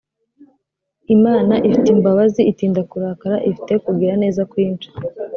imana 1.15 1.53
ifite 1.67 1.87
imbabazi 1.95 2.41
itinda 2.51 2.81
kurakara 2.89 3.37
ifite 3.49 3.73
kugira 3.85 4.13
neza 4.23 4.41
kwinshi 4.51 4.89